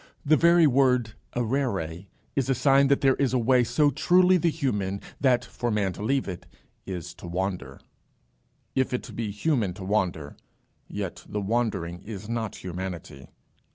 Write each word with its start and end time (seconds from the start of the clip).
The 0.25 0.35
very 0.35 0.65
word 0.65 1.13
errare 1.35 2.07
is 2.35 2.49
a 2.49 2.55
sign 2.55 2.87
that 2.87 3.01
there 3.01 3.13
is 3.17 3.33
a 3.35 3.37
way 3.37 3.63
so 3.63 3.91
truly 3.91 4.37
the 4.37 4.49
human 4.49 4.99
that, 5.19 5.45
for 5.45 5.69
a 5.69 5.71
man 5.71 5.93
to 5.93 6.01
leave 6.01 6.27
it, 6.27 6.47
is 6.87 7.13
to 7.13 7.27
wander. 7.27 7.79
If 8.73 8.95
it 8.95 9.15
be 9.15 9.29
human 9.29 9.75
to 9.75 9.83
wander, 9.85 10.37
yet 10.87 11.23
the 11.29 11.39
wandering 11.39 12.01
is 12.01 12.27
not 12.27 12.55
humanity. 12.55 13.27